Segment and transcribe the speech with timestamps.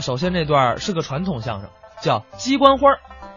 [0.00, 1.70] 首先这段是个传统相声，
[2.02, 2.90] 叫《鸡冠花》。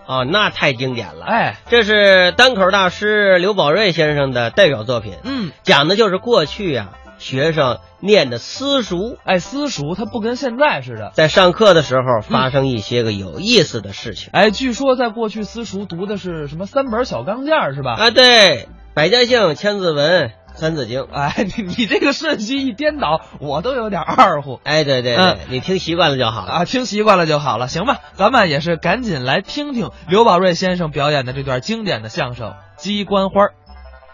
[0.06, 1.26] 哦，那太经典了。
[1.26, 5.16] 哎，这是单口大师刘宝瑞先生的代表作品。
[5.24, 6.90] 嗯，讲的就是过去啊，
[7.20, 9.18] 学生念的私塾。
[9.24, 14.30] 哎，私塾它不跟现在似的，在上课的时候发生一些个有意思的事情。
[14.34, 17.94] 哎，据说在过去私塾读的是什么三本小钢件是吧？
[17.94, 20.32] 啊，对，百家姓、千字文。
[20.56, 24.60] 三字经，哎，你你这个顺序一颠倒，我都有点二乎。
[24.64, 27.68] 哎，对对对，你听习惯了就好了啊，听习惯了就好了。
[27.68, 33.46] 行吧，咱们也是赶紧来听听刘宝瑞先生表演的这段经典的相声《鸡冠花》。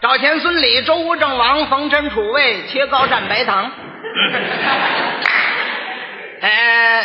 [0.02, 3.70] 赵钱孙李周吴郑王冯陈楚卫切糕蘸白糖。
[6.40, 7.04] 哎，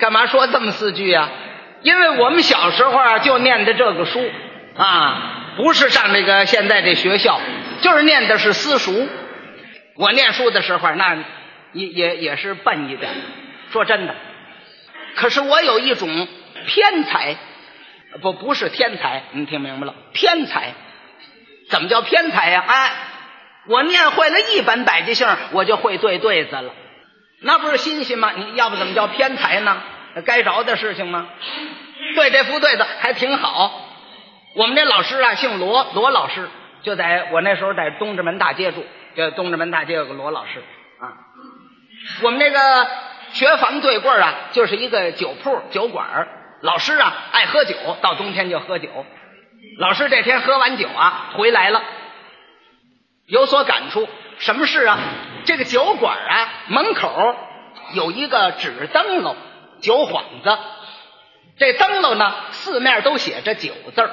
[0.00, 1.28] 干嘛说这么四句啊？
[1.82, 4.18] 因为我们小时候啊就念的这个书
[4.74, 7.40] 啊，不是上这个现在这学校。
[7.80, 9.08] 就是念的是私塾，
[9.96, 11.18] 我念书的时候，那
[11.72, 13.10] 也也也是笨一点。
[13.72, 14.14] 说真的，
[15.16, 16.28] 可是我有一种
[16.66, 17.36] 偏才，
[18.22, 19.94] 不不是天才，你听明白了？
[20.12, 20.72] 偏才，
[21.68, 22.64] 怎么叫偏才呀？
[22.66, 22.92] 哎，
[23.66, 26.72] 我念会了一本百家姓，我就会对对子了，
[27.42, 28.32] 那不是新鲜吗？
[28.36, 29.82] 你要不怎么叫偏才呢？
[30.24, 31.26] 该着的事情吗？
[32.14, 33.83] 对这副对子还挺好。
[34.54, 36.48] 我们这老师啊，姓罗，罗老师。
[36.82, 38.84] 就在我那时候在东直门大街住，
[39.16, 40.62] 这东直门大街有个罗老师
[41.00, 41.16] 啊。
[42.22, 42.86] 我们那个
[43.32, 46.28] 学房对过啊，就是一个酒铺酒馆
[46.60, 48.90] 老师啊爱喝酒，到冬天就喝酒。
[49.78, 51.82] 老师这天喝完酒啊回来了，
[53.26, 54.06] 有所感触。
[54.36, 54.98] 什么事啊？
[55.46, 57.34] 这个酒馆啊门口
[57.94, 59.36] 有一个纸灯笼，
[59.80, 60.58] 酒幌子。
[61.56, 64.10] 这灯笼呢四面都写着酒字儿。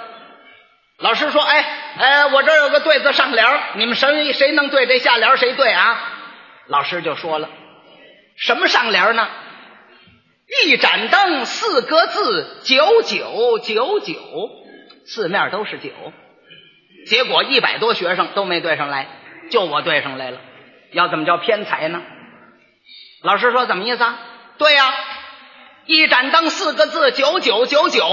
[1.02, 1.66] 老师说：“哎
[1.98, 6.00] 哎，我这儿有个对子上联，你们谁谁能对这下联谁对啊？”
[6.68, 7.50] 老师就说了
[8.38, 9.28] ：“什么上联呢？
[10.66, 14.16] 一盏灯，四个字，九九九九，
[15.08, 15.90] 四面都是酒。
[17.08, 19.08] 结果一百多学生都没对上来，
[19.50, 20.38] 就我对上来了。
[20.92, 22.02] 要怎么叫偏才呢？”
[23.24, 24.20] 老师说：“怎么意思啊？”
[24.60, 24.94] 对呀，
[25.88, 28.06] 一盏灯，四个字，九九九九。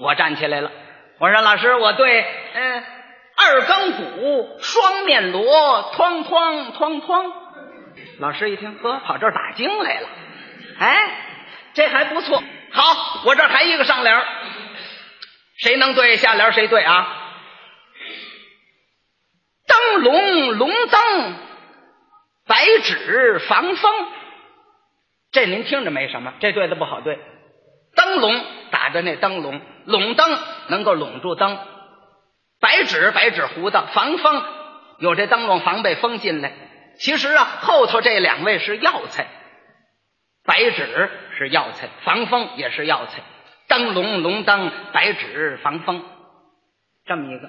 [0.00, 0.70] 我站起来了。
[1.22, 2.84] 我说老师，我对，嗯，
[3.36, 7.32] 二更鼓，双面锣，哐哐哐哐。
[8.18, 10.08] 老师一听，呵，跑这儿打经来了。
[10.80, 11.10] 哎，
[11.74, 12.42] 这还不错。
[12.72, 14.20] 好，我这还一个上联，
[15.58, 17.16] 谁能对下联谁对啊？
[19.68, 21.36] 灯笼龙灯，
[22.48, 24.08] 白纸防风。
[25.30, 27.16] 这您听着没什么，这对的不好对。
[28.02, 31.56] 灯笼打着那灯笼，笼灯能够笼住灯，
[32.60, 34.42] 白纸白纸糊的防风，
[34.98, 36.52] 有这灯笼防备风进来。
[36.98, 39.28] 其实啊，后头这两位是药材，
[40.44, 43.22] 白纸是药材，防风也是药材。
[43.68, 46.04] 灯笼笼灯，白纸防风，
[47.06, 47.48] 这么一个，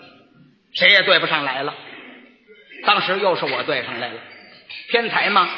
[0.75, 1.73] 谁也对不上来了。
[2.85, 4.19] 当时又是我对上来了，
[4.91, 5.49] 天才吗？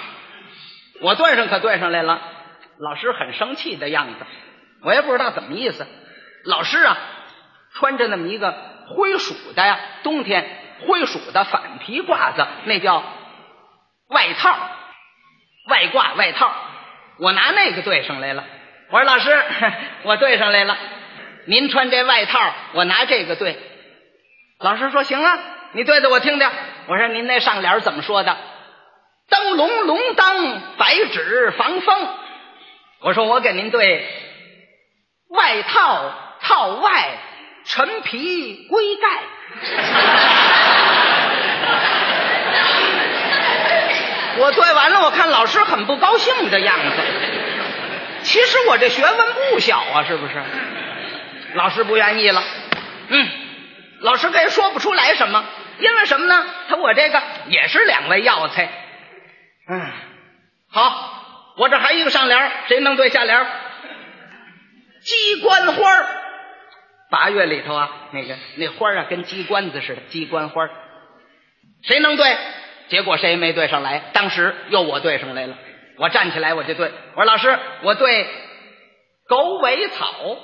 [1.01, 2.22] 我对上可对上来了，
[2.77, 4.25] 老师很生气的样子。
[4.85, 5.85] 我也不知道怎么意思，
[6.44, 6.97] 老师啊，
[7.73, 8.56] 穿着那么一个
[8.96, 10.47] 灰鼠的呀，冬天
[10.88, 13.03] 灰鼠的反皮褂子，那叫
[14.09, 14.56] 外套，
[15.68, 16.53] 外褂外套。
[17.18, 18.44] 我拿那个对上来了。
[18.91, 19.44] 我说老师，
[20.03, 20.78] 我对上来了。
[21.45, 23.57] 您穿这外套，我拿这个对。
[24.59, 25.40] 老师说行啊，
[25.72, 26.50] 你对对我听听。
[26.88, 28.38] 我说您那上联怎么说的？
[29.29, 32.07] 灯笼笼灯，白纸防风。
[33.00, 34.07] 我说我给您对。
[35.45, 36.11] 外套
[36.41, 37.19] 套外，
[37.66, 39.07] 陈皮龟盖。
[44.38, 46.95] 我对完了，我看老师很不高兴的样子。
[48.23, 49.13] 其实我这学问
[49.51, 50.33] 不小啊，是不是？
[51.53, 52.44] 老师不愿意了。
[53.09, 53.29] 嗯，
[54.00, 55.45] 老师也说不出来什么，
[55.77, 56.44] 因为什么呢？
[56.69, 58.67] 他我这个也是两味药材。
[59.69, 59.91] 嗯，
[60.72, 63.45] 好，我这还一个上联，谁能对下联？
[65.06, 65.81] 鸡冠花
[67.12, 70.02] 八月里头啊，那个那花啊，跟鸡冠子似的。
[70.10, 70.68] 鸡冠花
[71.84, 72.36] 谁能对？
[72.88, 74.10] 结果谁没对上来。
[74.13, 75.57] 当时又我对上来了，
[75.98, 78.28] 我站起来我就对，我说老师，我对
[79.28, 80.38] 狗尾草。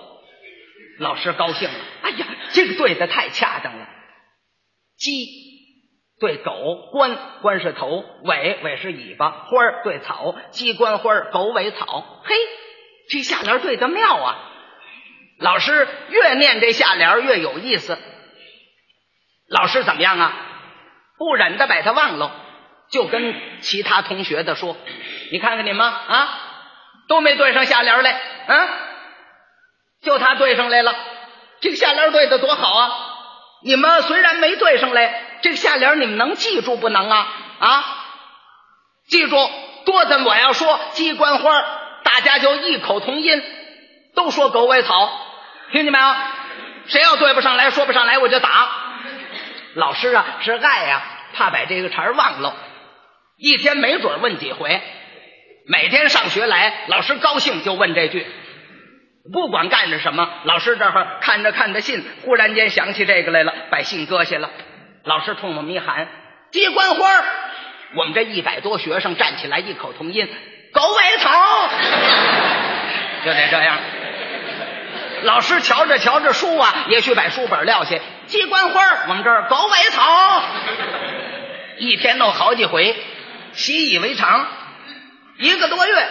[1.00, 3.88] 老师高兴了，哎呀，这个对的太恰当了。
[4.98, 5.26] 鸡
[6.20, 6.54] 对狗，
[6.92, 12.22] 冠冠是头，尾尾是尾巴，花对草，鸡冠花，狗尾草。
[12.24, 12.36] 嘿，
[13.10, 14.51] 这下联对的妙啊！
[15.42, 17.98] 老师越念这下联越有意思。
[19.50, 20.34] 老师怎么样啊？
[21.18, 22.32] 不忍的把他忘了，
[22.90, 24.76] 就跟其他同学的说
[25.32, 26.30] ：“你看看你们啊，
[27.08, 28.12] 都没对上下联来，
[28.48, 28.70] 啊，
[30.02, 30.96] 就他对上来了。
[31.60, 32.92] 这个下联对的多好啊！
[33.64, 37.28] 你们虽然没对上来，这个下联你们能记住不能啊？
[37.60, 37.86] 啊，
[39.10, 39.38] 记住，
[39.86, 41.64] 多的我要说鸡冠花，
[42.04, 43.44] 大家就异口同音，
[44.16, 45.10] 都说狗尾草，
[45.72, 46.06] 听见没有？
[46.88, 48.70] 谁要对不上来说不上来，我就打。
[49.76, 51.02] 老师啊，是爱呀，
[51.34, 52.56] 怕把这个茬忘了，
[53.38, 54.82] 一天没准问几回。
[55.68, 58.26] 每天上学来，老师高兴就问这句。
[59.32, 64.50] 不管干着什么，老师这儿看着看着信，忽然间想起这个来了，把信搁下了。
[65.04, 66.08] 老师冲我们一喊
[66.52, 67.08] ：“鸡冠花！”
[67.96, 70.28] 我们这一百多学生站起来，异口同音
[70.74, 71.30] ：“狗尾草！”
[73.24, 73.78] 就得这样。
[75.24, 77.98] 老师瞧着瞧着书啊，也许把书本撂下。
[78.28, 80.44] 鸡冠花，我们这儿狗尾草，
[81.78, 82.96] 一天弄好几回，
[83.54, 84.48] 习以为常。
[85.38, 86.08] 一个多月，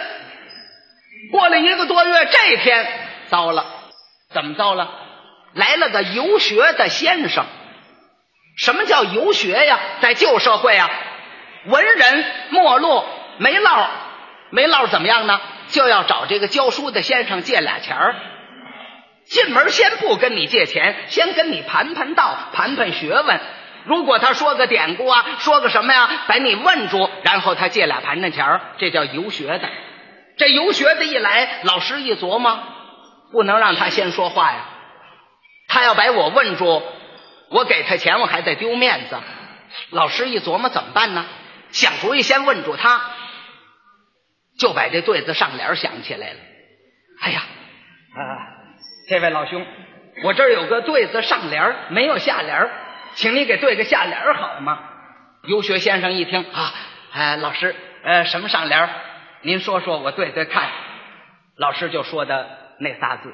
[1.31, 2.87] 过了一个多月，这天
[3.29, 3.65] 糟了，
[4.33, 4.89] 怎么糟了？
[5.53, 7.45] 来了个游学的先生。
[8.57, 9.79] 什么叫游学呀？
[10.01, 10.89] 在旧社会啊，
[11.65, 13.05] 文人没落，
[13.37, 13.89] 没落，
[14.49, 15.39] 没落怎么样呢？
[15.69, 18.15] 就要找这个教书的先生借俩钱儿。
[19.31, 23.39] 进门先不跟你借钱，先跟你盘盘道，盘盘学问。
[23.85, 29.69] 如果他说个典故啊，说个什么呀，把你问住，然后他借俩盘缠钱儿，这叫游学的。
[30.35, 32.59] 这游学的一来，老师一琢磨，
[33.31, 34.65] 不能让他先说话呀。
[35.69, 36.83] 他要把我问住，
[37.49, 39.17] 我给他钱，我还得丢面子。
[39.91, 41.25] 老师一琢磨怎么办呢？
[41.71, 43.01] 想主意，先问住他，
[44.59, 46.39] 就把这对子上联想起来了。
[47.21, 47.43] 哎呀，
[49.11, 49.67] 这位老兄，
[50.23, 52.69] 我这儿有个对子上联，没有下联。
[53.15, 54.79] 请你给对个下联好吗？
[55.43, 56.73] 游学先生一听啊，
[57.11, 57.75] 哎，老师，
[58.05, 58.89] 呃，什么上联？
[59.41, 60.69] 您说说，我对对看。
[61.57, 63.33] 老师就说的那仨字，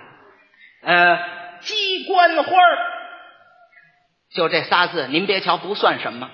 [0.81, 1.19] 呃，
[1.59, 2.57] 鸡冠花
[4.33, 6.31] 就这仨字，您别瞧不算什么，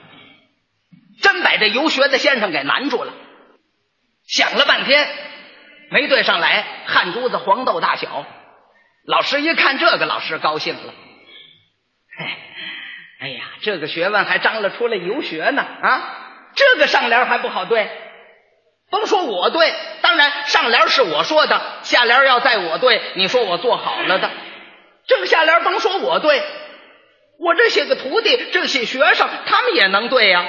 [1.21, 3.11] 真把这游学的先生给难住了。
[4.25, 5.05] 想了半天，
[5.91, 8.25] 没对上来，汗珠子黄豆大小。
[9.05, 10.93] 老师一看这个，老师高兴了。
[13.19, 16.19] 哎呀，这个学问还张罗出来游学呢啊！
[16.55, 17.89] 这个上联还不好对，
[18.89, 24.29] 甭说我对，当然上联是我说的，下联要在我对，你说我做好了的。
[25.07, 26.43] 这个下联甭说我对，
[27.39, 30.45] 我这些个徒弟，这些学生，他们也能对呀。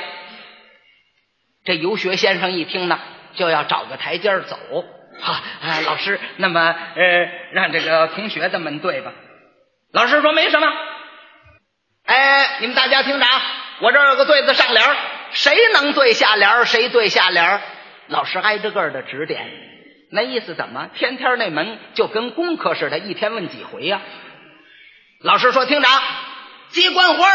[1.65, 2.99] 这游学先生一听呢，
[3.35, 4.59] 就要找个台阶走。
[5.21, 6.61] 哈，哎，老师，那么
[6.97, 9.13] 呃，让这个同学的们对吧？
[9.93, 10.67] 老师说没什么。
[12.05, 13.43] 哎，你们大家听着啊！
[13.81, 14.85] 我这儿有个对子上联，
[15.33, 17.61] 谁能对下联，谁对下联，
[18.09, 19.51] 老师挨着个的指点。
[20.11, 20.91] 那意思怎么？
[20.95, 24.03] 天天那门就跟功课似的，一天问几回呀？
[25.21, 25.89] 老师说：“听着，
[26.69, 27.27] 鸡冠花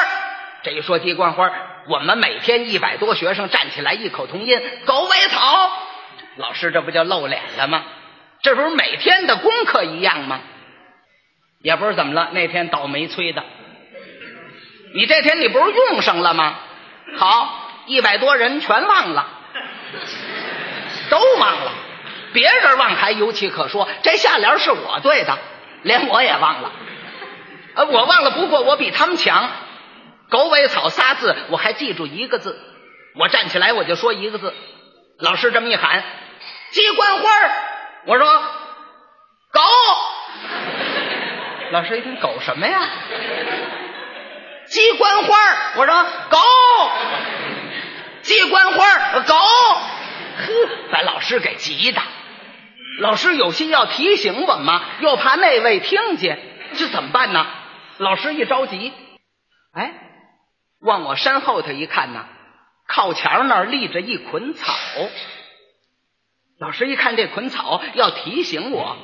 [0.61, 1.51] 这一说鸡冠花
[1.87, 5.71] 我们每天一百多学生站起来，异口同音：“狗尾草。”
[6.39, 7.83] 老师这不就露脸了吗？
[8.41, 10.39] 这不是每天的功课一样吗？
[11.61, 13.43] 也不知怎么了，那天倒霉催的。
[14.93, 16.55] 你这天你不是用上了吗？
[17.17, 19.27] 好，一百多人全忘了，
[21.09, 21.73] 都忘了。
[22.31, 25.37] 别人忘还有其可说，这下联是我对的，
[25.83, 26.71] 连我也忘了。
[27.75, 29.49] 呃，我忘了，不过我比他们强。
[30.29, 32.57] 狗尾草仨字，我还记住一个字。
[33.15, 34.53] 我站起来我就说一个字。
[35.17, 36.01] 老师这么一喊，
[36.71, 37.29] 鸡冠花
[38.05, 38.25] 我说
[39.51, 39.61] 狗。
[41.71, 42.79] 老师一听，狗什么呀？
[44.67, 45.35] 鸡冠花
[45.77, 46.37] 我说狗，
[48.21, 49.41] 鸡冠花狗，呵，
[50.91, 52.01] 把老师给急的。
[52.99, 56.39] 老师有心要提醒我们，又怕那位听见，
[56.75, 57.45] 这怎么办呢？
[57.97, 58.93] 老师一着急，
[59.73, 59.93] 哎，
[60.81, 62.25] 往我身后头一看呢，
[62.87, 64.73] 靠墙那儿立着一捆草。
[66.59, 68.97] 老师一看这捆草，要提醒我，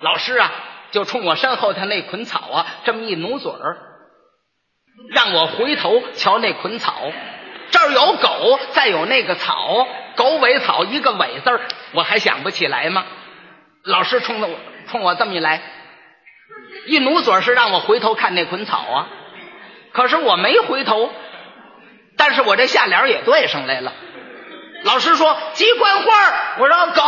[0.00, 0.52] 老师啊，
[0.90, 3.78] 就冲我身后头那捆草啊，这么一努嘴儿。
[5.10, 6.92] 让我回头瞧那捆草，
[7.70, 11.60] 这儿有狗，再有那个草，狗尾草一个尾字，
[11.92, 13.06] 我还想不起来吗？
[13.84, 15.62] 老师冲着我，冲我这么一来，
[16.86, 19.08] 一努嘴是让我回头看那捆草啊。
[19.92, 21.10] 可是我没回头，
[22.16, 23.92] 但是我这下联也对上来了。
[24.84, 26.04] 老师说鸡冠花
[26.58, 27.02] 我说狗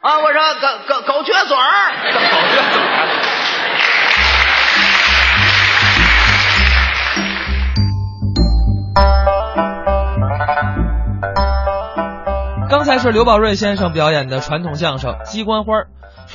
[0.00, 2.86] 啊，我说狗狗狗撅嘴儿，狗撅嘴儿。
[12.86, 15.72] 才是刘宝瑞先生表演的传统相声《鸡冠花》。